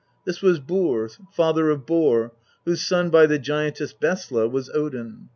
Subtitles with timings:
[0.25, 2.33] This was Bur, father of Bor,
[2.65, 5.29] whose son by the giantess Bestla was Odin.